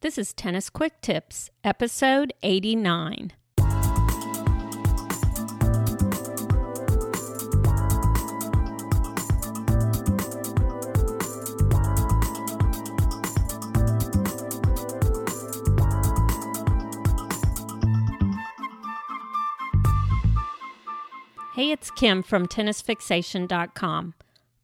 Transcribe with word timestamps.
This 0.00 0.16
is 0.16 0.32
Tennis 0.32 0.70
Quick 0.70 1.00
Tips, 1.00 1.50
episode 1.64 2.32
89. 2.44 3.32
Hey, 21.56 21.72
it's 21.72 21.90
Kim 21.90 22.22
from 22.22 22.46
tennisfixation.com. 22.46 24.14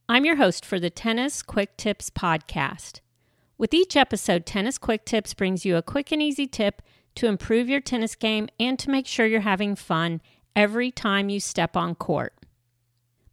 I'm 0.08 0.24
your 0.24 0.36
host 0.36 0.64
for 0.64 0.78
the 0.78 0.90
Tennis 0.90 1.42
Quick 1.42 1.76
Tips 1.76 2.08
podcast. 2.08 3.00
With 3.56 3.72
each 3.72 3.96
episode, 3.96 4.46
Tennis 4.46 4.78
Quick 4.78 5.04
Tips 5.04 5.32
brings 5.32 5.64
you 5.64 5.76
a 5.76 5.82
quick 5.82 6.10
and 6.10 6.20
easy 6.20 6.46
tip 6.46 6.82
to 7.14 7.26
improve 7.26 7.68
your 7.68 7.80
tennis 7.80 8.16
game 8.16 8.48
and 8.58 8.78
to 8.80 8.90
make 8.90 9.06
sure 9.06 9.26
you're 9.26 9.40
having 9.40 9.76
fun 9.76 10.20
every 10.56 10.90
time 10.90 11.28
you 11.28 11.38
step 11.38 11.76
on 11.76 11.94
court. 11.94 12.34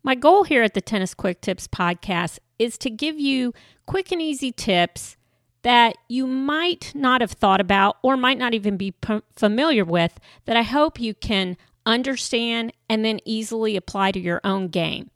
My 0.03 0.15
goal 0.15 0.43
here 0.43 0.63
at 0.63 0.73
the 0.73 0.81
Tennis 0.81 1.13
Quick 1.13 1.41
Tips 1.41 1.67
podcast 1.67 2.39
is 2.59 2.77
to 2.79 2.89
give 2.89 3.19
you 3.19 3.53
quick 3.85 4.11
and 4.11 4.21
easy 4.21 4.51
tips 4.51 5.17
that 5.63 5.95
you 6.07 6.25
might 6.25 6.91
not 6.95 7.21
have 7.21 7.31
thought 7.31 7.61
about 7.61 7.97
or 8.01 8.17
might 8.17 8.37
not 8.37 8.53
even 8.53 8.77
be 8.77 8.91
p- 8.91 9.21
familiar 9.35 9.85
with 9.85 10.19
that 10.45 10.57
I 10.57 10.63
hope 10.63 10.99
you 10.99 11.13
can 11.13 11.57
understand 11.85 12.73
and 12.89 13.03
then 13.05 13.19
easily 13.25 13.75
apply 13.75 14.11
to 14.11 14.19
your 14.19 14.41
own 14.43 14.67
game. 14.67 15.09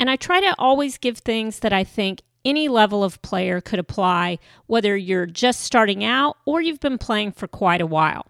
And 0.00 0.08
I 0.08 0.16
try 0.16 0.40
to 0.40 0.54
always 0.58 0.98
give 0.98 1.18
things 1.18 1.60
that 1.60 1.72
I 1.72 1.82
think 1.82 2.22
any 2.48 2.66
level 2.66 3.04
of 3.04 3.20
player 3.20 3.60
could 3.60 3.78
apply, 3.78 4.38
whether 4.66 4.96
you're 4.96 5.26
just 5.26 5.60
starting 5.60 6.02
out 6.02 6.38
or 6.46 6.62
you've 6.62 6.80
been 6.80 6.98
playing 6.98 7.32
for 7.32 7.46
quite 7.46 7.82
a 7.82 7.86
while. 7.86 8.26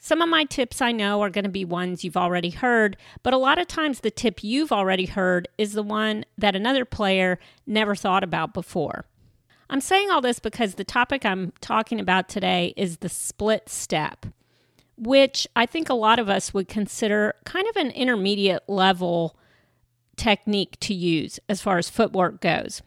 Some 0.00 0.22
of 0.22 0.28
my 0.28 0.44
tips 0.44 0.80
I 0.80 0.92
know 0.92 1.22
are 1.22 1.30
going 1.30 1.44
to 1.44 1.50
be 1.50 1.64
ones 1.64 2.04
you've 2.04 2.16
already 2.16 2.50
heard, 2.50 2.96
but 3.22 3.34
a 3.34 3.38
lot 3.38 3.58
of 3.58 3.66
times 3.66 4.00
the 4.00 4.10
tip 4.10 4.44
you've 4.44 4.70
already 4.70 5.06
heard 5.06 5.48
is 5.56 5.72
the 5.72 5.82
one 5.82 6.24
that 6.36 6.54
another 6.54 6.84
player 6.84 7.40
never 7.66 7.94
thought 7.96 8.22
about 8.22 8.54
before. 8.54 9.06
I'm 9.70 9.80
saying 9.80 10.10
all 10.10 10.20
this 10.20 10.38
because 10.38 10.74
the 10.74 10.84
topic 10.84 11.24
I'm 11.24 11.52
talking 11.60 12.00
about 12.00 12.28
today 12.28 12.74
is 12.76 12.98
the 12.98 13.08
split 13.08 13.68
step, 13.68 14.26
which 14.96 15.46
I 15.56 15.66
think 15.66 15.88
a 15.88 15.94
lot 15.94 16.18
of 16.18 16.28
us 16.28 16.54
would 16.54 16.68
consider 16.68 17.34
kind 17.44 17.66
of 17.68 17.76
an 17.76 17.90
intermediate 17.90 18.68
level 18.68 19.36
technique 20.16 20.78
to 20.80 20.94
use 20.94 21.40
as 21.48 21.60
far 21.60 21.78
as 21.78 21.90
footwork 21.90 22.40
goes. 22.40 22.82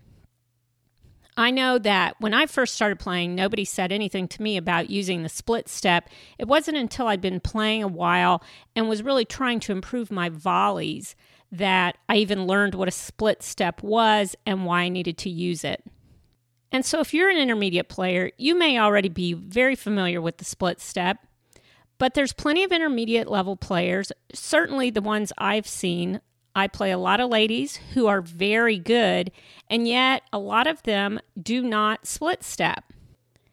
I 1.37 1.49
know 1.51 1.77
that 1.79 2.15
when 2.19 2.33
I 2.33 2.45
first 2.45 2.73
started 2.73 2.99
playing, 2.99 3.35
nobody 3.35 3.63
said 3.63 3.91
anything 3.91 4.27
to 4.29 4.41
me 4.41 4.57
about 4.57 4.89
using 4.89 5.23
the 5.23 5.29
split 5.29 5.69
step. 5.69 6.09
It 6.37 6.47
wasn't 6.47 6.77
until 6.77 7.07
I'd 7.07 7.21
been 7.21 7.39
playing 7.39 7.83
a 7.83 7.87
while 7.87 8.43
and 8.75 8.89
was 8.89 9.03
really 9.03 9.25
trying 9.25 9.61
to 9.61 9.71
improve 9.71 10.11
my 10.11 10.29
volleys 10.29 11.15
that 11.51 11.97
I 12.09 12.17
even 12.17 12.47
learned 12.47 12.75
what 12.75 12.87
a 12.87 12.91
split 12.91 13.43
step 13.43 13.81
was 13.81 14.35
and 14.45 14.65
why 14.65 14.81
I 14.81 14.89
needed 14.89 15.17
to 15.19 15.29
use 15.29 15.63
it. 15.63 15.83
And 16.71 16.85
so, 16.85 17.01
if 17.01 17.13
you're 17.13 17.29
an 17.29 17.37
intermediate 17.37 17.89
player, 17.89 18.31
you 18.37 18.55
may 18.55 18.79
already 18.79 19.09
be 19.09 19.33
very 19.33 19.75
familiar 19.75 20.21
with 20.21 20.37
the 20.37 20.45
split 20.45 20.79
step, 20.79 21.17
but 21.97 22.13
there's 22.13 22.33
plenty 22.33 22.63
of 22.63 22.71
intermediate 22.71 23.29
level 23.29 23.57
players, 23.57 24.11
certainly 24.33 24.89
the 24.89 25.01
ones 25.01 25.33
I've 25.37 25.67
seen 25.67 26.21
I 26.55 26.67
play 26.67 26.91
a 26.91 26.97
lot 26.97 27.19
of 27.19 27.29
ladies 27.29 27.77
who 27.93 28.07
are 28.07 28.21
very 28.21 28.77
good, 28.77 29.31
and 29.69 29.87
yet 29.87 30.23
a 30.33 30.39
lot 30.39 30.67
of 30.67 30.83
them 30.83 31.19
do 31.41 31.61
not 31.61 32.05
split 32.05 32.43
step. 32.43 32.91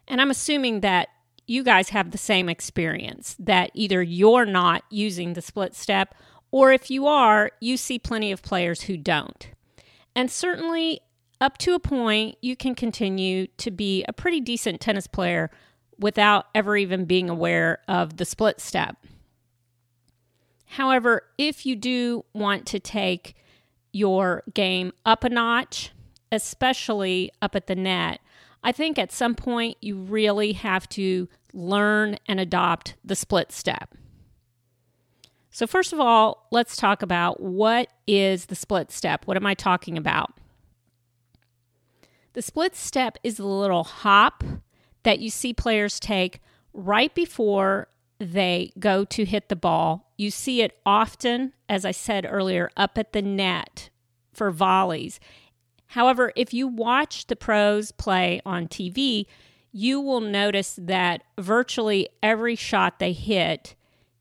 And 0.07 0.19
I'm 0.19 0.31
assuming 0.31 0.81
that 0.81 1.09
you 1.47 1.63
guys 1.63 1.89
have 1.89 2.11
the 2.11 2.17
same 2.17 2.49
experience 2.49 3.35
that 3.39 3.71
either 3.73 4.03
you're 4.03 4.45
not 4.45 4.83
using 4.89 5.33
the 5.33 5.41
split 5.41 5.75
step, 5.75 6.13
or 6.51 6.71
if 6.71 6.91
you 6.91 7.07
are, 7.07 7.51
you 7.59 7.77
see 7.77 7.99
plenty 7.99 8.31
of 8.31 8.41
players 8.41 8.81
who 8.83 8.97
don't. 8.97 9.47
And 10.15 10.29
certainly, 10.29 11.01
up 11.41 11.57
to 11.59 11.73
a 11.73 11.79
point, 11.79 12.37
you 12.41 12.55
can 12.55 12.75
continue 12.75 13.47
to 13.57 13.71
be 13.71 14.03
a 14.07 14.13
pretty 14.13 14.41
decent 14.41 14.81
tennis 14.81 15.07
player 15.07 15.49
without 15.97 16.47
ever 16.53 16.75
even 16.75 17.05
being 17.05 17.29
aware 17.29 17.79
of 17.87 18.17
the 18.17 18.25
split 18.25 18.59
step. 18.59 18.97
However, 20.73 21.23
if 21.39 21.65
you 21.65 21.75
do 21.75 22.25
want 22.31 22.67
to 22.67 22.79
take 22.79 23.35
your 23.91 24.43
game 24.53 24.91
up 25.03 25.23
a 25.23 25.29
notch, 25.29 25.91
especially 26.31 27.31
up 27.41 27.55
at 27.55 27.65
the 27.65 27.75
net, 27.75 28.21
I 28.63 28.71
think 28.71 28.99
at 28.99 29.11
some 29.11 29.33
point 29.33 29.77
you 29.81 29.95
really 29.95 30.53
have 30.53 30.87
to 30.89 31.27
learn 31.53 32.17
and 32.27 32.39
adopt 32.39 32.93
the 33.03 33.15
split 33.15 33.51
step. 33.51 33.95
So, 35.49 35.65
first 35.65 35.91
of 35.91 35.99
all, 35.99 36.47
let's 36.51 36.75
talk 36.75 37.01
about 37.01 37.41
what 37.41 37.91
is 38.05 38.45
the 38.45 38.55
split 38.55 38.91
step? 38.91 39.25
What 39.25 39.37
am 39.37 39.47
I 39.47 39.55
talking 39.55 39.97
about? 39.97 40.37
The 42.33 42.43
split 42.43 42.75
step 42.75 43.17
is 43.23 43.37
the 43.37 43.45
little 43.47 43.83
hop 43.83 44.43
that 45.01 45.19
you 45.19 45.31
see 45.31 45.51
players 45.51 45.99
take 45.99 46.41
right 46.73 47.13
before 47.15 47.87
they 48.19 48.73
go 48.77 49.05
to 49.05 49.25
hit 49.25 49.49
the 49.49 49.55
ball. 49.55 50.11
You 50.17 50.29
see 50.29 50.61
it 50.61 50.77
often, 50.85 51.53
as 51.67 51.85
I 51.85 51.91
said 51.91 52.27
earlier, 52.29 52.69
up 52.75 52.97
at 52.97 53.13
the 53.13 53.21
net 53.21 53.89
for 54.33 54.51
volleys. 54.51 55.19
However, 55.87 56.31
if 56.35 56.53
you 56.53 56.67
watch 56.67 57.27
the 57.27 57.35
pros 57.35 57.91
play 57.91 58.41
on 58.45 58.67
TV, 58.67 59.25
you 59.71 59.99
will 60.01 60.21
notice 60.21 60.77
that 60.81 61.23
virtually 61.39 62.09
every 62.21 62.55
shot 62.55 62.99
they 62.99 63.13
hit, 63.13 63.75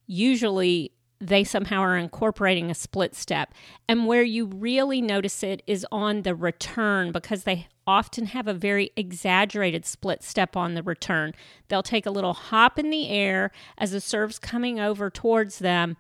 usually 0.07 0.93
they 1.21 1.43
somehow 1.45 1.81
are 1.81 1.97
incorporating 1.97 2.71
a 2.71 2.75
split 2.75 3.15
step. 3.15 3.53
And 3.89 4.07
where 4.07 4.23
you 4.23 4.47
really 4.47 5.01
notice 5.01 5.43
it 5.43 5.63
is 5.67 5.87
on 5.91 6.23
the 6.23 6.35
return 6.35 7.13
because 7.13 7.45
they 7.45 7.67
often 7.87 8.27
have 8.27 8.47
a 8.47 8.55
very 8.55 8.91
exaggerated 8.97 9.85
split 9.85 10.23
step 10.23 10.57
on 10.57 10.75
the 10.75 10.83
return. 10.83 11.33
They'll 11.69 11.83
take 11.83 12.07
a 12.07 12.11
little 12.11 12.35
hop 12.35 12.79
in 12.79 12.91
the 12.91 13.09
air 13.09 13.51
as 13.79 13.93
the 13.93 14.01
serve's 14.01 14.39
coming 14.39 14.79
over 14.79 15.11
towards 15.11 15.59
them, 15.59 15.97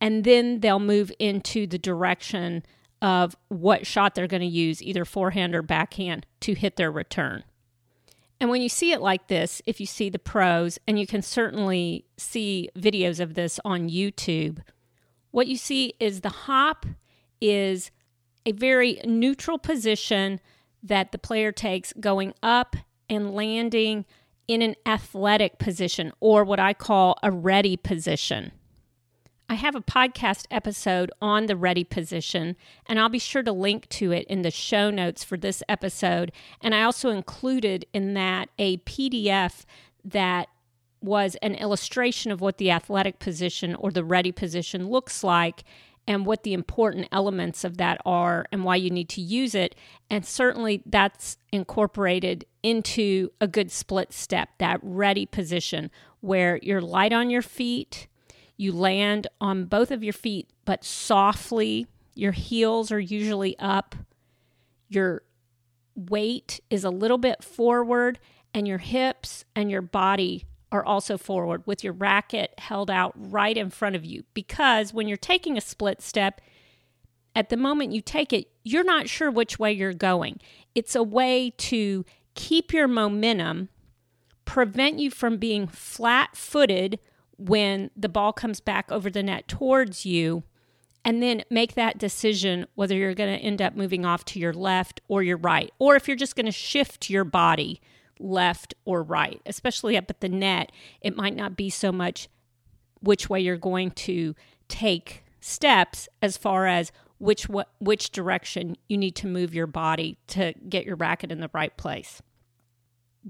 and 0.00 0.24
then 0.24 0.60
they'll 0.60 0.78
move 0.78 1.10
into 1.18 1.66
the 1.66 1.78
direction 1.78 2.62
of 3.02 3.34
what 3.48 3.86
shot 3.86 4.14
they're 4.14 4.26
going 4.26 4.42
to 4.42 4.46
use, 4.46 4.82
either 4.82 5.04
forehand 5.04 5.54
or 5.54 5.62
backhand, 5.62 6.26
to 6.40 6.54
hit 6.54 6.76
their 6.76 6.90
return. 6.92 7.42
And 8.40 8.48
when 8.48 8.62
you 8.62 8.70
see 8.70 8.92
it 8.92 9.02
like 9.02 9.28
this, 9.28 9.60
if 9.66 9.80
you 9.80 9.86
see 9.86 10.08
the 10.08 10.18
pros, 10.18 10.78
and 10.88 10.98
you 10.98 11.06
can 11.06 11.20
certainly 11.20 12.06
see 12.16 12.70
videos 12.76 13.20
of 13.20 13.34
this 13.34 13.60
on 13.64 13.90
YouTube, 13.90 14.60
what 15.30 15.46
you 15.46 15.56
see 15.56 15.92
is 16.00 16.22
the 16.22 16.30
hop 16.30 16.86
is 17.40 17.90
a 18.46 18.52
very 18.52 19.00
neutral 19.04 19.58
position 19.58 20.40
that 20.82 21.12
the 21.12 21.18
player 21.18 21.52
takes 21.52 21.92
going 22.00 22.32
up 22.42 22.76
and 23.10 23.34
landing 23.34 24.06
in 24.48 24.62
an 24.62 24.74
athletic 24.86 25.58
position 25.58 26.10
or 26.20 26.42
what 26.42 26.58
I 26.58 26.72
call 26.72 27.18
a 27.22 27.30
ready 27.30 27.76
position. 27.76 28.52
I 29.50 29.54
have 29.54 29.74
a 29.74 29.80
podcast 29.80 30.46
episode 30.48 31.10
on 31.20 31.46
the 31.46 31.56
ready 31.56 31.82
position, 31.82 32.54
and 32.86 33.00
I'll 33.00 33.08
be 33.08 33.18
sure 33.18 33.42
to 33.42 33.50
link 33.50 33.88
to 33.88 34.12
it 34.12 34.24
in 34.28 34.42
the 34.42 34.50
show 34.52 34.90
notes 34.90 35.24
for 35.24 35.36
this 35.36 35.60
episode. 35.68 36.30
And 36.60 36.72
I 36.72 36.84
also 36.84 37.10
included 37.10 37.84
in 37.92 38.14
that 38.14 38.48
a 38.60 38.76
PDF 38.78 39.64
that 40.04 40.46
was 41.02 41.34
an 41.42 41.56
illustration 41.56 42.30
of 42.30 42.40
what 42.40 42.58
the 42.58 42.70
athletic 42.70 43.18
position 43.18 43.74
or 43.74 43.90
the 43.90 44.04
ready 44.04 44.30
position 44.30 44.86
looks 44.86 45.24
like 45.24 45.64
and 46.06 46.26
what 46.26 46.44
the 46.44 46.52
important 46.52 47.08
elements 47.10 47.64
of 47.64 47.76
that 47.78 48.00
are 48.06 48.46
and 48.52 48.62
why 48.62 48.76
you 48.76 48.88
need 48.88 49.08
to 49.08 49.20
use 49.20 49.56
it. 49.56 49.74
And 50.08 50.24
certainly 50.24 50.80
that's 50.86 51.38
incorporated 51.50 52.44
into 52.62 53.30
a 53.40 53.48
good 53.48 53.72
split 53.72 54.12
step, 54.12 54.50
that 54.58 54.78
ready 54.80 55.26
position 55.26 55.90
where 56.20 56.60
you're 56.62 56.80
light 56.80 57.12
on 57.12 57.30
your 57.30 57.42
feet, 57.42 58.06
you 58.60 58.72
land 58.72 59.26
on 59.40 59.64
both 59.64 59.90
of 59.90 60.04
your 60.04 60.12
feet, 60.12 60.50
but 60.66 60.84
softly. 60.84 61.86
Your 62.14 62.32
heels 62.32 62.92
are 62.92 63.00
usually 63.00 63.58
up. 63.58 63.94
Your 64.88 65.22
weight 65.94 66.60
is 66.68 66.84
a 66.84 66.90
little 66.90 67.16
bit 67.16 67.42
forward, 67.42 68.18
and 68.52 68.68
your 68.68 68.78
hips 68.78 69.46
and 69.56 69.70
your 69.70 69.80
body 69.80 70.44
are 70.70 70.84
also 70.84 71.16
forward 71.16 71.66
with 71.66 71.82
your 71.82 71.94
racket 71.94 72.52
held 72.58 72.90
out 72.90 73.14
right 73.16 73.56
in 73.56 73.70
front 73.70 73.96
of 73.96 74.04
you. 74.04 74.24
Because 74.34 74.92
when 74.92 75.08
you're 75.08 75.16
taking 75.16 75.56
a 75.56 75.62
split 75.62 76.02
step, 76.02 76.42
at 77.34 77.48
the 77.48 77.56
moment 77.56 77.92
you 77.92 78.02
take 78.02 78.30
it, 78.30 78.48
you're 78.62 78.84
not 78.84 79.08
sure 79.08 79.30
which 79.30 79.58
way 79.58 79.72
you're 79.72 79.94
going. 79.94 80.38
It's 80.74 80.94
a 80.94 81.02
way 81.02 81.54
to 81.56 82.04
keep 82.34 82.74
your 82.74 82.88
momentum, 82.88 83.70
prevent 84.44 84.98
you 84.98 85.10
from 85.10 85.38
being 85.38 85.66
flat 85.66 86.36
footed 86.36 86.98
when 87.40 87.90
the 87.96 88.08
ball 88.08 88.32
comes 88.32 88.60
back 88.60 88.92
over 88.92 89.10
the 89.10 89.22
net 89.22 89.48
towards 89.48 90.04
you, 90.04 90.42
and 91.04 91.22
then 91.22 91.42
make 91.50 91.74
that 91.74 91.96
decision 91.96 92.66
whether 92.74 92.94
you're 92.94 93.14
going 93.14 93.34
to 93.36 93.42
end 93.42 93.62
up 93.62 93.74
moving 93.74 94.04
off 94.04 94.24
to 94.26 94.38
your 94.38 94.52
left 94.52 95.00
or 95.08 95.22
your 95.22 95.38
right, 95.38 95.72
or 95.78 95.96
if 95.96 96.06
you're 96.06 96.16
just 96.16 96.36
going 96.36 96.46
to 96.46 96.52
shift 96.52 97.08
your 97.08 97.24
body 97.24 97.80
left 98.18 98.74
or 98.84 99.02
right, 99.02 99.40
especially 99.46 99.96
up 99.96 100.10
at 100.10 100.20
the 100.20 100.28
net. 100.28 100.70
It 101.00 101.16
might 101.16 101.34
not 101.34 101.56
be 101.56 101.70
so 101.70 101.90
much 101.90 102.28
which 103.00 103.30
way 103.30 103.40
you're 103.40 103.56
going 103.56 103.92
to 103.92 104.34
take 104.68 105.24
steps 105.40 106.08
as 106.20 106.36
far 106.36 106.66
as 106.66 106.92
which 107.18 107.46
which 107.80 108.10
direction 108.10 108.76
you 108.88 108.96
need 108.96 109.16
to 109.16 109.26
move 109.26 109.54
your 109.54 109.66
body 109.66 110.18
to 110.26 110.54
get 110.68 110.84
your 110.84 110.96
racket 110.96 111.32
in 111.32 111.40
the 111.40 111.50
right 111.52 111.76
place. 111.76 112.22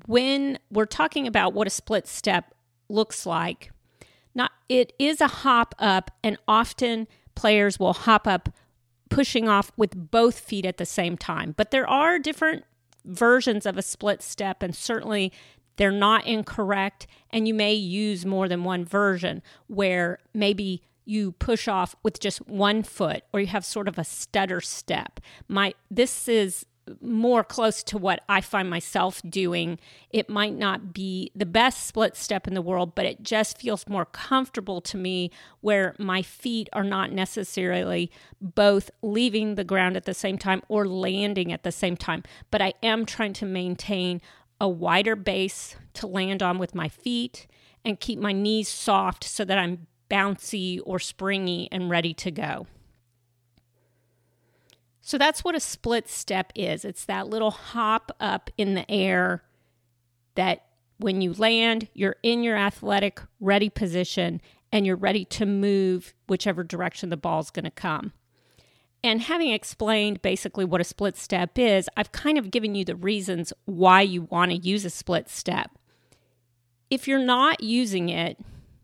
When 0.06 0.58
we're 0.70 0.86
talking 0.86 1.26
about 1.26 1.54
what 1.54 1.66
a 1.66 1.70
split 1.70 2.06
step 2.06 2.54
looks 2.88 3.26
like, 3.26 3.70
not 4.34 4.52
it 4.68 4.92
is 4.98 5.20
a 5.20 5.26
hop 5.26 5.74
up 5.78 6.10
and 6.22 6.36
often 6.46 7.08
players 7.34 7.78
will 7.78 7.92
hop 7.92 8.26
up 8.26 8.50
pushing 9.08 9.48
off 9.48 9.72
with 9.76 10.10
both 10.10 10.38
feet 10.38 10.64
at 10.64 10.78
the 10.78 10.86
same 10.86 11.16
time. 11.16 11.54
But 11.56 11.70
there 11.70 11.88
are 11.88 12.18
different 12.18 12.64
versions 13.04 13.66
of 13.66 13.76
a 13.76 13.82
split 13.82 14.22
step 14.22 14.62
and 14.62 14.74
certainly 14.74 15.32
they're 15.76 15.90
not 15.90 16.26
incorrect 16.26 17.06
and 17.30 17.48
you 17.48 17.54
may 17.54 17.72
use 17.74 18.26
more 18.26 18.48
than 18.48 18.64
one 18.64 18.84
version 18.84 19.42
where 19.66 20.18
maybe 20.34 20.82
you 21.04 21.32
push 21.32 21.66
off 21.66 21.96
with 22.02 22.20
just 22.20 22.46
one 22.46 22.82
foot 22.82 23.24
or 23.32 23.40
you 23.40 23.46
have 23.46 23.64
sort 23.64 23.88
of 23.88 23.98
a 23.98 24.04
stutter 24.04 24.60
step. 24.60 25.18
My 25.48 25.74
this 25.90 26.28
is 26.28 26.66
more 27.00 27.44
close 27.44 27.82
to 27.84 27.98
what 27.98 28.22
I 28.28 28.40
find 28.40 28.68
myself 28.68 29.22
doing. 29.28 29.78
It 30.10 30.28
might 30.28 30.54
not 30.54 30.92
be 30.92 31.30
the 31.34 31.46
best 31.46 31.86
split 31.86 32.16
step 32.16 32.46
in 32.46 32.54
the 32.54 32.62
world, 32.62 32.94
but 32.94 33.06
it 33.06 33.22
just 33.22 33.58
feels 33.58 33.88
more 33.88 34.04
comfortable 34.04 34.80
to 34.82 34.96
me 34.96 35.30
where 35.60 35.94
my 35.98 36.22
feet 36.22 36.68
are 36.72 36.84
not 36.84 37.12
necessarily 37.12 38.10
both 38.40 38.90
leaving 39.02 39.54
the 39.54 39.64
ground 39.64 39.96
at 39.96 40.04
the 40.04 40.14
same 40.14 40.38
time 40.38 40.62
or 40.68 40.86
landing 40.86 41.52
at 41.52 41.62
the 41.62 41.72
same 41.72 41.96
time. 41.96 42.22
But 42.50 42.62
I 42.62 42.74
am 42.82 43.06
trying 43.06 43.32
to 43.34 43.46
maintain 43.46 44.20
a 44.60 44.68
wider 44.68 45.16
base 45.16 45.76
to 45.94 46.06
land 46.06 46.42
on 46.42 46.58
with 46.58 46.74
my 46.74 46.88
feet 46.88 47.46
and 47.84 47.98
keep 47.98 48.18
my 48.18 48.32
knees 48.32 48.68
soft 48.68 49.24
so 49.24 49.44
that 49.44 49.58
I'm 49.58 49.86
bouncy 50.10 50.80
or 50.84 50.98
springy 50.98 51.68
and 51.70 51.88
ready 51.88 52.12
to 52.14 52.30
go. 52.30 52.66
So 55.10 55.18
that's 55.18 55.42
what 55.42 55.56
a 55.56 55.60
split 55.60 56.08
step 56.08 56.52
is 56.54 56.84
it's 56.84 57.04
that 57.06 57.26
little 57.26 57.50
hop 57.50 58.12
up 58.20 58.48
in 58.56 58.74
the 58.74 58.88
air 58.88 59.42
that 60.36 60.66
when 60.98 61.20
you 61.20 61.32
land, 61.32 61.88
you're 61.94 62.14
in 62.22 62.44
your 62.44 62.56
athletic 62.56 63.20
ready 63.40 63.68
position 63.70 64.40
and 64.70 64.86
you're 64.86 64.94
ready 64.94 65.24
to 65.24 65.46
move 65.46 66.14
whichever 66.28 66.62
direction 66.62 67.08
the 67.08 67.16
ball's 67.16 67.50
going 67.50 67.64
to 67.64 67.72
come. 67.72 68.12
And 69.02 69.20
having 69.22 69.50
explained 69.50 70.22
basically 70.22 70.64
what 70.64 70.80
a 70.80 70.84
split 70.84 71.16
step 71.16 71.58
is, 71.58 71.88
I've 71.96 72.12
kind 72.12 72.38
of 72.38 72.52
given 72.52 72.76
you 72.76 72.84
the 72.84 72.94
reasons 72.94 73.52
why 73.64 74.02
you 74.02 74.22
want 74.22 74.52
to 74.52 74.58
use 74.58 74.84
a 74.84 74.90
split 74.90 75.28
step. 75.28 75.72
If 76.88 77.08
you're 77.08 77.18
not 77.18 77.64
using 77.64 78.10
it, 78.10 78.38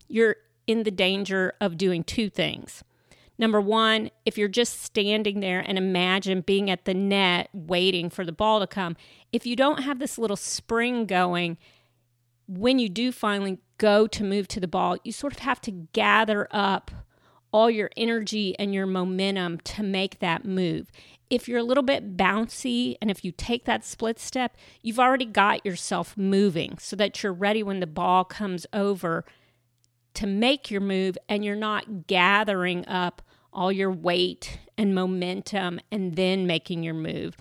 you're 0.08 0.34
in 0.67 0.82
the 0.82 0.90
danger 0.90 1.52
of 1.61 1.79
doing 1.79 2.02
two 2.02 2.29
things. 2.29 2.82
Number 3.38 3.60
one, 3.60 4.10
if 4.24 4.38
you're 4.38 4.48
just 4.48 4.82
standing 4.82 5.40
there 5.40 5.60
and 5.60 5.76
imagine 5.76 6.40
being 6.40 6.70
at 6.70 6.84
the 6.84 6.94
net 6.94 7.50
waiting 7.52 8.08
for 8.08 8.24
the 8.24 8.32
ball 8.32 8.60
to 8.60 8.66
come, 8.66 8.96
if 9.32 9.44
you 9.44 9.56
don't 9.56 9.82
have 9.82 9.98
this 9.98 10.18
little 10.18 10.36
spring 10.36 11.06
going, 11.06 11.58
when 12.48 12.78
you 12.78 12.88
do 12.88 13.12
finally 13.12 13.58
go 13.78 14.06
to 14.06 14.24
move 14.24 14.48
to 14.48 14.60
the 14.60 14.68
ball, 14.68 14.96
you 15.04 15.12
sort 15.12 15.34
of 15.34 15.40
have 15.40 15.60
to 15.62 15.70
gather 15.70 16.48
up 16.50 16.90
all 17.52 17.70
your 17.70 17.90
energy 17.96 18.58
and 18.58 18.74
your 18.74 18.86
momentum 18.86 19.58
to 19.60 19.82
make 19.82 20.18
that 20.20 20.44
move. 20.44 20.90
If 21.28 21.48
you're 21.48 21.58
a 21.58 21.64
little 21.64 21.82
bit 21.82 22.16
bouncy 22.16 22.96
and 23.00 23.10
if 23.10 23.24
you 23.24 23.32
take 23.32 23.64
that 23.64 23.84
split 23.84 24.18
step, 24.18 24.56
you've 24.82 25.00
already 25.00 25.24
got 25.24 25.66
yourself 25.66 26.16
moving 26.16 26.78
so 26.78 26.96
that 26.96 27.22
you're 27.22 27.32
ready 27.32 27.62
when 27.62 27.80
the 27.80 27.86
ball 27.86 28.24
comes 28.24 28.66
over 28.72 29.24
to 30.14 30.26
make 30.26 30.70
your 30.70 30.80
move 30.80 31.18
and 31.28 31.44
you're 31.44 31.56
not 31.56 32.06
gathering 32.06 32.86
up 32.88 33.22
all 33.56 33.73
your 33.73 33.91
weight 33.91 34.61
and 34.79 34.94
momentum 34.94 35.81
and 35.91 36.14
then 36.14 36.47
making 36.47 36.82
your 36.82 36.94
move. 36.94 37.37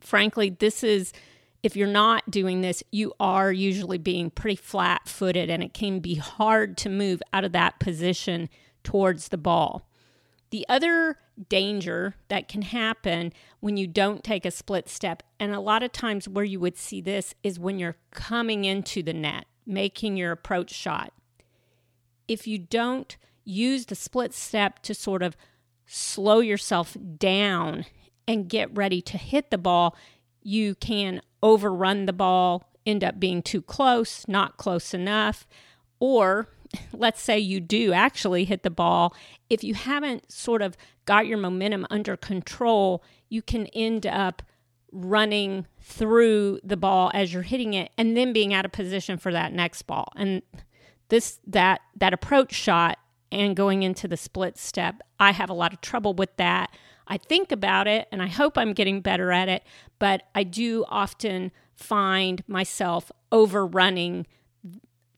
Frankly, 0.00 0.50
this 0.50 0.84
is 0.84 1.12
if 1.62 1.76
you're 1.76 1.88
not 1.88 2.30
doing 2.30 2.60
this, 2.60 2.82
you 2.90 3.12
are 3.18 3.52
usually 3.52 3.98
being 3.98 4.30
pretty 4.30 4.56
flat 4.56 5.08
footed 5.08 5.50
and 5.50 5.62
it 5.62 5.74
can 5.74 6.00
be 6.00 6.14
hard 6.14 6.76
to 6.78 6.88
move 6.88 7.22
out 7.32 7.44
of 7.44 7.52
that 7.52 7.80
position 7.80 8.48
towards 8.84 9.28
the 9.28 9.38
ball. 9.38 9.88
The 10.50 10.66
other 10.68 11.18
danger 11.48 12.16
that 12.28 12.48
can 12.48 12.62
happen 12.62 13.32
when 13.60 13.76
you 13.76 13.86
don't 13.86 14.24
take 14.24 14.44
a 14.44 14.50
split 14.50 14.88
step, 14.88 15.22
and 15.38 15.54
a 15.54 15.60
lot 15.60 15.82
of 15.82 15.92
times 15.92 16.28
where 16.28 16.44
you 16.44 16.60
would 16.60 16.76
see 16.76 17.00
this 17.00 17.34
is 17.42 17.58
when 17.58 17.78
you're 17.78 17.96
coming 18.10 18.64
into 18.64 19.02
the 19.02 19.12
net, 19.12 19.46
making 19.64 20.16
your 20.16 20.32
approach 20.32 20.72
shot. 20.72 21.12
If 22.26 22.46
you 22.46 22.58
don't 22.58 23.16
use 23.44 23.86
the 23.86 23.94
split 23.94 24.32
step 24.32 24.80
to 24.80 24.94
sort 24.94 25.22
of 25.22 25.36
slow 25.86 26.40
yourself 26.40 26.96
down 27.18 27.84
and 28.28 28.48
get 28.48 28.74
ready 28.76 29.02
to 29.02 29.18
hit 29.18 29.50
the 29.50 29.58
ball, 29.58 29.96
you 30.42 30.74
can 30.76 31.20
overrun 31.42 32.06
the 32.06 32.12
ball, 32.12 32.70
end 32.86 33.02
up 33.02 33.18
being 33.18 33.42
too 33.42 33.60
close, 33.60 34.26
not 34.28 34.56
close 34.56 34.94
enough, 34.94 35.46
or 35.98 36.48
let's 36.92 37.20
say 37.20 37.38
you 37.38 37.60
do 37.60 37.92
actually 37.92 38.44
hit 38.44 38.62
the 38.62 38.70
ball, 38.70 39.14
if 39.48 39.64
you 39.64 39.74
haven't 39.74 40.30
sort 40.30 40.62
of 40.62 40.76
got 41.04 41.26
your 41.26 41.38
momentum 41.38 41.86
under 41.90 42.16
control, 42.16 43.02
you 43.28 43.42
can 43.42 43.66
end 43.68 44.06
up 44.06 44.42
running 44.92 45.66
through 45.80 46.60
the 46.64 46.76
ball 46.76 47.10
as 47.14 47.32
you're 47.32 47.42
hitting 47.42 47.74
it 47.74 47.90
and 47.96 48.16
then 48.16 48.32
being 48.32 48.52
out 48.52 48.64
of 48.64 48.72
position 48.72 49.18
for 49.18 49.32
that 49.32 49.52
next 49.52 49.82
ball. 49.82 50.12
And 50.16 50.42
this 51.08 51.40
that 51.46 51.80
that 51.96 52.12
approach 52.12 52.52
shot 52.52 52.98
and 53.32 53.56
going 53.56 53.82
into 53.82 54.08
the 54.08 54.16
split 54.16 54.58
step, 54.58 55.00
I 55.18 55.32
have 55.32 55.50
a 55.50 55.54
lot 55.54 55.72
of 55.72 55.80
trouble 55.80 56.14
with 56.14 56.36
that. 56.36 56.70
I 57.06 57.16
think 57.16 57.50
about 57.52 57.86
it 57.86 58.08
and 58.12 58.22
I 58.22 58.28
hope 58.28 58.56
I'm 58.56 58.72
getting 58.72 59.00
better 59.00 59.32
at 59.32 59.48
it, 59.48 59.64
but 59.98 60.22
I 60.34 60.44
do 60.44 60.84
often 60.88 61.52
find 61.74 62.42
myself 62.46 63.10
overrunning 63.32 64.26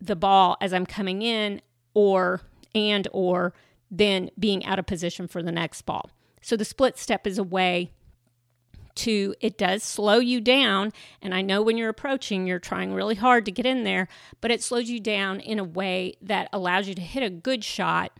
the 0.00 0.16
ball 0.16 0.56
as 0.60 0.72
I'm 0.72 0.86
coming 0.86 1.22
in 1.22 1.60
or 1.94 2.40
and 2.74 3.06
or 3.12 3.52
then 3.90 4.30
being 4.38 4.64
out 4.64 4.78
of 4.78 4.86
position 4.86 5.28
for 5.28 5.42
the 5.42 5.52
next 5.52 5.82
ball. 5.82 6.10
So 6.40 6.56
the 6.56 6.64
split 6.64 6.98
step 6.98 7.26
is 7.26 7.38
a 7.38 7.44
way 7.44 7.92
to 8.96 9.34
it 9.40 9.58
does 9.58 9.82
slow 9.82 10.18
you 10.18 10.40
down 10.40 10.92
and 11.20 11.34
I 11.34 11.42
know 11.42 11.62
when 11.62 11.76
you're 11.76 11.88
approaching 11.88 12.46
you're 12.46 12.58
trying 12.58 12.92
really 12.92 13.14
hard 13.14 13.44
to 13.46 13.52
get 13.52 13.66
in 13.66 13.84
there, 13.84 14.08
but 14.40 14.50
it 14.50 14.62
slows 14.62 14.88
you 14.88 15.00
down 15.00 15.40
in 15.40 15.58
a 15.58 15.64
way 15.64 16.14
that 16.22 16.48
allows 16.52 16.88
you 16.88 16.94
to 16.94 17.02
hit 17.02 17.22
a 17.22 17.30
good 17.30 17.64
shot 17.64 18.12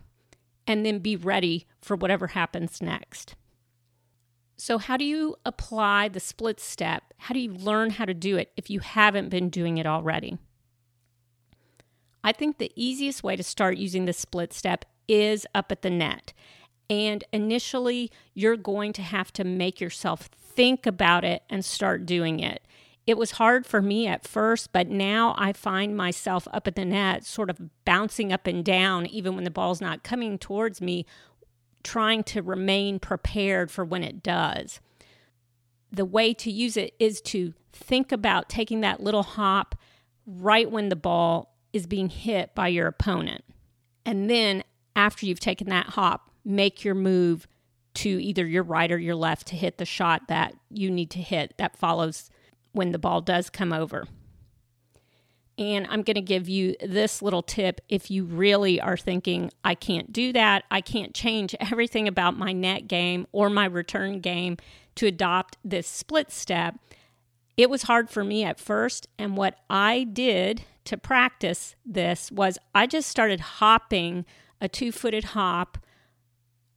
and 0.67 0.87
then 0.87 0.99
be 0.99 1.17
ready 1.17 1.67
for 1.81 1.97
whatever 1.97 2.29
happens 2.29 2.81
next. 2.81 3.35
So, 4.57 4.79
how 4.79 4.97
do 4.97 5.05
you 5.05 5.37
apply 5.45 6.09
the 6.09 6.21
split 6.21 6.61
step? 6.61 7.15
How 7.19 7.35
do 7.35 7.41
you 7.41 7.53
learn 7.53 7.91
how 7.91 8.05
to 8.05 8.15
do 8.15 8.37
it 8.37 8.53
if 8.57 8.71
you 8.71 8.79
haven't 8.81 9.29
been 9.29 9.49
doing 9.49 9.79
it 9.79 9.87
already? 9.87 10.39
I 12.23 12.33
think 12.33 12.59
the 12.59 12.71
easiest 12.77 13.25
way 13.25 13.35
to 13.35 13.43
start 13.43 13.77
using 13.77 14.05
the 14.05 14.13
split 14.13 14.53
step 14.53 14.85
is 15.09 15.47
up 15.55 15.73
at 15.73 15.83
the 15.83 15.91
net. 15.91 16.33
And 16.93 17.25
initially, 17.33 18.11
you're 18.35 18.59
going 18.59 18.93
to 18.93 19.03
have 19.03 19.33
to 19.33 19.45
make 19.45 19.81
yourself 19.81 20.29
think 20.37 20.85
about 20.85 21.25
it 21.25 21.43
and 21.49 21.65
start 21.65 22.05
doing 22.05 22.39
it. 22.39 22.63
It 23.07 23.17
was 23.17 23.31
hard 23.33 23.65
for 23.65 23.81
me 23.81 24.07
at 24.07 24.29
first, 24.29 24.75
but 24.75 24.89
now 24.89 25.35
I 25.39 25.55
find 25.55 25.97
myself 25.97 26.47
up 26.53 26.67
at 26.67 26.77
the 26.77 26.85
net, 26.85 27.25
sort 27.25 27.49
of 27.49 27.71
bouncing 27.87 28.31
up 28.31 28.47
and 28.47 28.63
down, 28.63 29.07
even 29.07 29.35
when 29.35 29.45
the 29.45 29.51
ball's 29.51 29.81
not 29.81 30.03
coming 30.03 30.37
towards 30.37 30.83
me, 30.83 31.07
trying 31.83 32.25
to 32.25 32.43
remain 32.43 32.99
prepared 32.99 33.71
for 33.71 33.87
when 33.87 34.05
it 34.05 34.23
does. 34.23 34.79
The 35.91 36.05
way 36.05 36.35
to 36.35 36.51
use 36.51 36.77
it 36.77 36.93
is 36.99 37.23
to 37.23 37.55
think 37.73 38.13
about 38.13 38.51
taking 38.51 38.83
that 38.83 39.03
little 39.03 39.23
hop 39.23 39.77
right 40.27 40.71
when 40.71 40.91
the 40.91 40.97
ball 40.97 41.57
is 41.73 41.87
being 41.87 42.11
hit 42.11 42.55
by 42.55 42.69
your 42.69 42.87
opponent. 42.87 43.45
And 44.05 44.29
then 44.29 44.63
after 44.97 45.27
you've 45.27 45.41
taken 45.41 45.69
that 45.69 45.87
hop, 45.89 46.31
make 46.45 46.85
your 46.85 46.95
move 46.95 47.47
to 47.95 48.09
either 48.09 48.47
your 48.47 48.63
right 48.63 48.91
or 48.91 48.99
your 48.99 49.15
left 49.15 49.47
to 49.49 49.57
hit 49.57 49.79
the 49.79 49.85
shot 49.85 50.29
that 50.29 50.55
you 50.71 50.91
need 50.91 51.11
to 51.11 51.21
hit 51.21 51.55
that 51.59 51.77
follows 51.77 52.31
when 52.73 52.93
the 52.93 52.99
ball 52.99 53.21
does 53.21 53.51
come 53.51 53.73
over. 53.73 54.07
And 55.59 55.87
I'm 55.91 56.03
going 56.03 56.15
to 56.15 56.23
give 56.23 56.49
you 56.49 56.75
this 56.83 57.21
little 57.21 57.43
tip 57.43 57.81
if 57.89 58.11
you 58.11 58.25
really 58.25 58.81
are 58.81 58.97
thinking, 58.97 59.51
I 59.63 59.75
can't 59.75 60.13
do 60.13 60.33
that. 60.33 60.65
I 60.71 60.81
can't 60.81 61.15
change 61.15 61.55
everything 61.61 62.09
about 62.09 62.39
my 62.39 62.53
net 62.53 62.89
game 62.89 63.27
or 63.33 63.51
my 63.51 63.67
return 63.67 64.21
game 64.21 64.57
to 64.95 65.07
adopt 65.07 65.59
this 65.63 65.87
split 65.87 66.33
step. 66.33 66.77
It 67.57 67.69
was 67.69 67.83
hard 67.83 68.09
for 68.09 68.25
me 68.25 68.45
at 68.45 68.59
first. 68.59 69.09
And 69.19 69.37
what 69.37 69.59
I 69.69 70.05
did 70.05 70.63
to 70.85 70.97
practice 70.97 71.77
this 71.85 72.33
was 72.33 72.59
I 72.75 72.87
just 72.87 73.09
started 73.09 73.41
hopping 73.41 74.25
a 74.63 74.69
two 74.69 74.93
footed 74.93 75.25
hop 75.25 75.77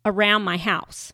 around 0.04 0.42
my 0.42 0.58
house. 0.58 1.13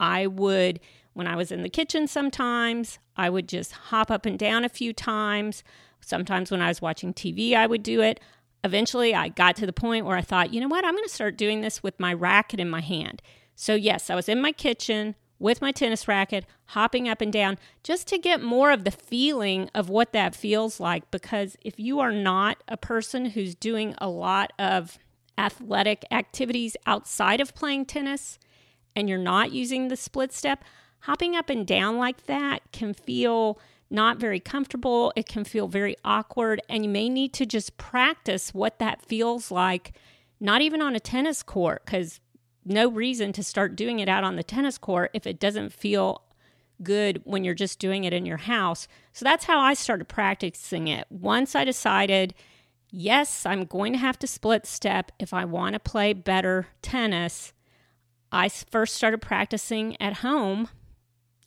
I 0.00 0.26
would, 0.26 0.80
when 1.12 1.26
I 1.26 1.36
was 1.36 1.52
in 1.52 1.62
the 1.62 1.68
kitchen 1.68 2.08
sometimes, 2.08 2.98
I 3.16 3.30
would 3.30 3.48
just 3.48 3.72
hop 3.72 4.10
up 4.10 4.26
and 4.26 4.38
down 4.38 4.64
a 4.64 4.68
few 4.70 4.92
times. 4.92 5.62
Sometimes 6.00 6.50
when 6.50 6.62
I 6.62 6.68
was 6.68 6.82
watching 6.82 7.14
TV, 7.14 7.54
I 7.54 7.66
would 7.66 7.82
do 7.82 8.00
it. 8.00 8.18
Eventually, 8.64 9.14
I 9.14 9.28
got 9.28 9.56
to 9.56 9.66
the 9.66 9.72
point 9.72 10.06
where 10.06 10.16
I 10.16 10.22
thought, 10.22 10.52
you 10.52 10.60
know 10.60 10.68
what, 10.68 10.84
I'm 10.84 10.94
going 10.94 11.04
to 11.04 11.14
start 11.14 11.36
doing 11.36 11.60
this 11.60 11.82
with 11.82 12.00
my 12.00 12.12
racket 12.12 12.58
in 12.58 12.68
my 12.68 12.80
hand. 12.80 13.22
So, 13.54 13.74
yes, 13.74 14.10
I 14.10 14.14
was 14.14 14.28
in 14.28 14.40
my 14.40 14.52
kitchen 14.52 15.14
with 15.38 15.60
my 15.60 15.70
tennis 15.70 16.08
racket, 16.08 16.46
hopping 16.70 17.08
up 17.08 17.20
and 17.20 17.32
down 17.32 17.58
just 17.82 18.06
to 18.08 18.18
get 18.18 18.42
more 18.42 18.70
of 18.70 18.84
the 18.84 18.90
feeling 18.90 19.70
of 19.74 19.90
what 19.90 20.12
that 20.12 20.34
feels 20.34 20.80
like. 20.80 21.10
Because 21.10 21.56
if 21.60 21.78
you 21.78 22.00
are 22.00 22.12
not 22.12 22.62
a 22.68 22.76
person 22.76 23.26
who's 23.26 23.54
doing 23.54 23.94
a 23.98 24.08
lot 24.08 24.52
of 24.58 24.98
athletic 25.38 26.04
activities 26.10 26.76
outside 26.86 27.40
of 27.40 27.54
playing 27.54 27.86
tennis 27.86 28.38
and 28.94 29.08
you're 29.08 29.18
not 29.18 29.52
using 29.52 29.88
the 29.88 29.96
split 29.96 30.32
step, 30.32 30.64
hopping 31.00 31.36
up 31.36 31.50
and 31.50 31.66
down 31.66 31.98
like 31.98 32.24
that 32.26 32.62
can 32.72 32.94
feel 32.94 33.60
not 33.90 34.18
very 34.18 34.40
comfortable. 34.40 35.12
It 35.14 35.28
can 35.28 35.44
feel 35.44 35.68
very 35.68 35.96
awkward, 36.04 36.60
and 36.68 36.84
you 36.84 36.90
may 36.90 37.08
need 37.08 37.32
to 37.34 37.46
just 37.46 37.76
practice 37.76 38.52
what 38.52 38.78
that 38.78 39.02
feels 39.02 39.50
like, 39.50 39.92
not 40.40 40.60
even 40.60 40.82
on 40.82 40.96
a 40.96 41.00
tennis 41.00 41.42
court, 41.42 41.84
because 41.84 42.20
no 42.64 42.88
reason 42.90 43.32
to 43.34 43.44
start 43.44 43.76
doing 43.76 44.00
it 44.00 44.08
out 44.08 44.24
on 44.24 44.36
the 44.36 44.42
tennis 44.42 44.78
court 44.78 45.10
if 45.14 45.26
it 45.26 45.38
doesn't 45.38 45.72
feel 45.72 46.22
good 46.82 47.20
when 47.24 47.44
you're 47.44 47.54
just 47.54 47.78
doing 47.78 48.04
it 48.04 48.12
in 48.12 48.26
your 48.26 48.36
house. 48.38 48.88
So 49.12 49.24
that's 49.24 49.44
how 49.44 49.60
I 49.60 49.74
started 49.74 50.08
practicing 50.08 50.88
it. 50.88 51.06
Once 51.08 51.54
I 51.54 51.64
decided, 51.64 52.34
yes, 52.96 53.44
I'm 53.44 53.64
going 53.64 53.92
to 53.92 53.98
have 53.98 54.18
to 54.20 54.26
split 54.26 54.64
step 54.64 55.12
if 55.18 55.34
I 55.34 55.44
want 55.44 55.74
to 55.74 55.78
play 55.78 56.14
better 56.14 56.68
tennis, 56.80 57.52
I 58.32 58.48
first 58.48 58.94
started 58.94 59.20
practicing 59.20 60.00
at 60.00 60.18
home 60.18 60.68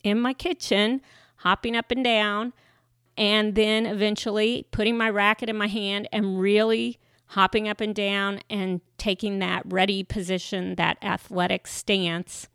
in 0.04 0.20
my 0.20 0.32
kitchen, 0.32 1.02
hopping 1.38 1.76
up 1.76 1.90
and 1.90 2.04
down, 2.04 2.52
and 3.16 3.54
then 3.56 3.84
eventually 3.84 4.66
putting 4.70 4.96
my 4.96 5.10
racket 5.10 5.48
in 5.48 5.56
my 5.56 5.66
hand 5.66 6.08
and 6.12 6.40
really 6.40 6.98
hopping 7.26 7.68
up 7.68 7.80
and 7.80 7.94
down 7.94 8.40
and 8.48 8.80
taking 8.96 9.40
that 9.40 9.62
ready 9.66 10.04
position, 10.04 10.76
that 10.76 10.98
athletic 11.02 11.66
stance. 11.66 12.48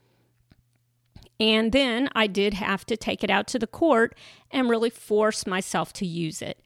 And 1.37 1.73
then 1.73 2.09
I 2.15 2.27
did 2.27 2.53
have 2.55 2.85
to 2.85 2.95
take 2.95 3.23
it 3.25 3.29
out 3.29 3.45
to 3.47 3.59
the 3.59 3.67
court 3.67 4.17
and 4.51 4.69
really 4.69 4.89
force 4.89 5.45
myself 5.45 5.91
to 5.93 6.05
use 6.05 6.41
it. 6.41 6.61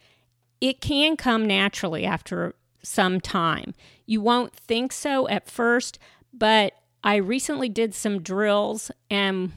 It 0.61 0.81
can 0.81 1.15
come 1.17 1.45
naturally 1.45 2.05
after 2.05 2.55
some 2.83 3.21
time. 3.21 3.73
You 4.05 4.21
won't 4.21 4.53
think 4.53 4.91
so 4.91 5.27
at 5.27 5.49
first, 5.49 5.99
but 6.33 6.73
I 7.03 7.15
recently 7.15 7.69
did 7.69 7.93
some 7.93 8.21
drills 8.21 8.91
and 9.09 9.53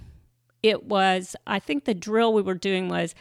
it 0.62 0.85
was, 0.85 1.35
I 1.47 1.59
think 1.59 1.85
the 1.85 1.94
drill 1.94 2.32
we 2.32 2.42
were 2.42 2.54
doing 2.54 2.88
was 2.88 3.14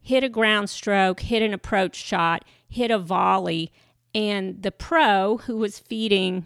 hit 0.00 0.22
a 0.22 0.28
ground 0.28 0.68
stroke, 0.68 1.20
hit 1.20 1.42
an 1.42 1.54
approach 1.54 1.96
shot, 1.96 2.44
hit 2.68 2.90
a 2.90 2.98
volley, 2.98 3.72
and 4.14 4.62
the 4.62 4.70
pro 4.70 5.38
who 5.38 5.56
was 5.56 5.78
feeding, 5.78 6.44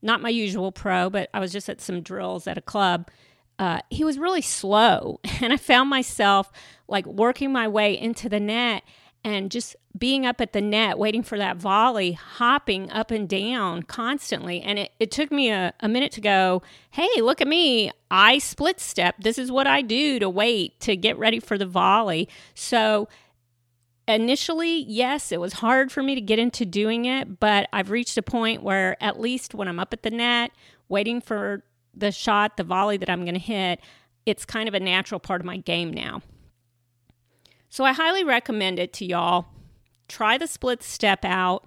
not 0.00 0.22
my 0.22 0.30
usual 0.30 0.72
pro, 0.72 1.10
but 1.10 1.28
I 1.34 1.40
was 1.40 1.52
just 1.52 1.68
at 1.68 1.80
some 1.80 2.00
drills 2.00 2.46
at 2.46 2.56
a 2.56 2.62
club. 2.62 3.08
Uh, 3.58 3.80
he 3.90 4.02
was 4.02 4.18
really 4.18 4.40
slow, 4.40 5.20
and 5.42 5.52
I 5.52 5.58
found 5.58 5.90
myself 5.90 6.50
like 6.88 7.06
working 7.06 7.52
my 7.52 7.68
way 7.68 7.98
into 7.98 8.30
the 8.30 8.40
net 8.40 8.82
and 9.26 9.50
just 9.50 9.74
being 9.98 10.24
up 10.24 10.40
at 10.40 10.52
the 10.52 10.60
net, 10.60 10.98
waiting 10.98 11.24
for 11.24 11.36
that 11.36 11.56
volley, 11.56 12.12
hopping 12.12 12.88
up 12.92 13.10
and 13.10 13.28
down 13.28 13.82
constantly. 13.82 14.62
And 14.62 14.78
it, 14.78 14.92
it 15.00 15.10
took 15.10 15.32
me 15.32 15.50
a, 15.50 15.74
a 15.80 15.88
minute 15.88 16.12
to 16.12 16.20
go, 16.20 16.62
hey, 16.92 17.08
look 17.20 17.40
at 17.40 17.48
me. 17.48 17.90
I 18.08 18.38
split 18.38 18.78
step. 18.78 19.16
This 19.18 19.36
is 19.36 19.50
what 19.50 19.66
I 19.66 19.82
do 19.82 20.20
to 20.20 20.30
wait 20.30 20.78
to 20.80 20.94
get 20.94 21.18
ready 21.18 21.40
for 21.40 21.58
the 21.58 21.66
volley. 21.66 22.28
So 22.54 23.08
initially, 24.06 24.84
yes, 24.84 25.32
it 25.32 25.40
was 25.40 25.54
hard 25.54 25.90
for 25.90 26.04
me 26.04 26.14
to 26.14 26.20
get 26.20 26.38
into 26.38 26.64
doing 26.64 27.06
it, 27.06 27.40
but 27.40 27.68
I've 27.72 27.90
reached 27.90 28.16
a 28.16 28.22
point 28.22 28.62
where 28.62 28.96
at 29.02 29.18
least 29.18 29.54
when 29.54 29.66
I'm 29.66 29.80
up 29.80 29.92
at 29.92 30.04
the 30.04 30.10
net, 30.10 30.52
waiting 30.88 31.20
for 31.20 31.64
the 31.92 32.12
shot, 32.12 32.56
the 32.56 32.62
volley 32.62 32.96
that 32.98 33.10
I'm 33.10 33.22
going 33.22 33.34
to 33.34 33.40
hit, 33.40 33.80
it's 34.24 34.44
kind 34.44 34.68
of 34.68 34.74
a 34.74 34.80
natural 34.80 35.18
part 35.18 35.40
of 35.40 35.46
my 35.46 35.56
game 35.56 35.92
now. 35.92 36.22
So 37.68 37.84
I 37.84 37.92
highly 37.92 38.24
recommend 38.24 38.78
it 38.78 38.92
to 38.94 39.04
y'all. 39.04 39.46
Try 40.08 40.38
the 40.38 40.46
split 40.46 40.82
step 40.82 41.24
out. 41.24 41.66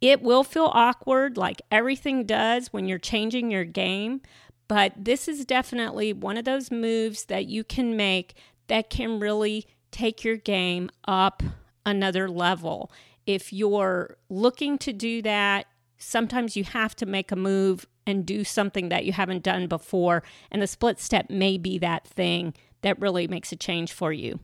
It 0.00 0.22
will 0.22 0.44
feel 0.44 0.70
awkward 0.72 1.36
like 1.36 1.62
everything 1.70 2.24
does 2.24 2.72
when 2.72 2.86
you're 2.86 2.98
changing 2.98 3.50
your 3.50 3.64
game, 3.64 4.20
but 4.68 4.92
this 4.96 5.28
is 5.28 5.44
definitely 5.44 6.12
one 6.12 6.36
of 6.36 6.44
those 6.44 6.70
moves 6.70 7.24
that 7.26 7.46
you 7.46 7.64
can 7.64 7.96
make 7.96 8.34
that 8.68 8.90
can 8.90 9.18
really 9.18 9.66
take 9.90 10.24
your 10.24 10.36
game 10.36 10.90
up 11.06 11.42
another 11.86 12.28
level. 12.28 12.90
If 13.26 13.52
you're 13.52 14.16
looking 14.28 14.78
to 14.78 14.92
do 14.92 15.22
that, 15.22 15.66
sometimes 15.96 16.56
you 16.56 16.64
have 16.64 16.94
to 16.96 17.06
make 17.06 17.32
a 17.32 17.36
move 17.36 17.86
and 18.06 18.26
do 18.26 18.44
something 18.44 18.90
that 18.90 19.06
you 19.06 19.12
haven't 19.12 19.42
done 19.42 19.66
before, 19.66 20.22
and 20.50 20.60
the 20.60 20.66
split 20.66 21.00
step 21.00 21.30
may 21.30 21.56
be 21.56 21.78
that 21.78 22.06
thing 22.06 22.52
that 22.82 23.00
really 23.00 23.26
makes 23.26 23.52
a 23.52 23.56
change 23.56 23.92
for 23.92 24.12
you. 24.12 24.38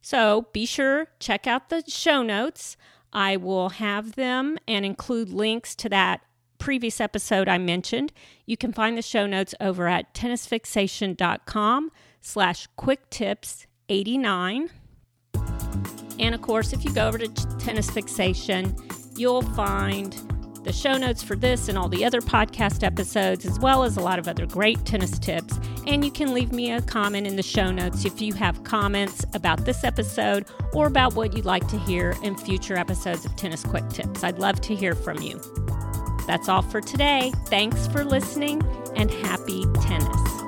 So 0.00 0.48
be 0.52 0.66
sure 0.66 1.08
check 1.18 1.46
out 1.46 1.68
the 1.68 1.84
show 1.86 2.22
notes. 2.22 2.76
I 3.12 3.36
will 3.36 3.70
have 3.70 4.14
them 4.14 4.58
and 4.68 4.84
include 4.84 5.30
links 5.30 5.74
to 5.76 5.88
that 5.88 6.22
previous 6.58 7.00
episode 7.00 7.48
I 7.48 7.58
mentioned. 7.58 8.12
You 8.46 8.56
can 8.56 8.72
find 8.72 8.96
the 8.96 9.02
show 9.02 9.26
notes 9.26 9.54
over 9.60 9.88
at 9.88 10.14
tennisfixation.com 10.14 11.90
slash 12.20 12.68
quick 12.76 13.10
tips 13.10 13.66
89. 13.88 14.70
And 16.18 16.34
of 16.34 16.42
course, 16.42 16.72
if 16.72 16.84
you 16.84 16.92
go 16.92 17.08
over 17.08 17.18
to 17.18 17.28
Tennis 17.58 17.90
Fixation, 17.90 18.76
you'll 19.16 19.42
find 19.42 20.14
the 20.62 20.72
show 20.72 20.96
notes 20.96 21.22
for 21.22 21.36
this 21.36 21.68
and 21.68 21.78
all 21.78 21.88
the 21.88 22.04
other 22.04 22.20
podcast 22.20 22.82
episodes, 22.84 23.46
as 23.46 23.58
well 23.58 23.82
as 23.82 23.96
a 23.96 24.00
lot 24.00 24.18
of 24.18 24.28
other 24.28 24.46
great 24.46 24.84
tennis 24.84 25.18
tips. 25.18 25.58
And 25.86 26.04
you 26.04 26.10
can 26.10 26.34
leave 26.34 26.52
me 26.52 26.72
a 26.72 26.82
comment 26.82 27.26
in 27.26 27.36
the 27.36 27.42
show 27.42 27.70
notes 27.70 28.04
if 28.04 28.20
you 28.20 28.34
have 28.34 28.62
comments 28.64 29.24
about 29.34 29.64
this 29.64 29.84
episode 29.84 30.46
or 30.72 30.86
about 30.86 31.14
what 31.14 31.36
you'd 31.36 31.46
like 31.46 31.66
to 31.68 31.78
hear 31.78 32.14
in 32.22 32.36
future 32.36 32.76
episodes 32.76 33.24
of 33.24 33.34
Tennis 33.36 33.64
Quick 33.64 33.88
Tips. 33.88 34.22
I'd 34.22 34.38
love 34.38 34.60
to 34.62 34.74
hear 34.74 34.94
from 34.94 35.18
you. 35.18 35.40
That's 36.26 36.48
all 36.48 36.62
for 36.62 36.80
today. 36.80 37.32
Thanks 37.46 37.86
for 37.88 38.04
listening 38.04 38.62
and 38.96 39.10
happy 39.10 39.64
tennis. 39.80 40.39